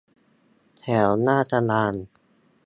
[0.79, 1.93] แถวหน้ากระดาน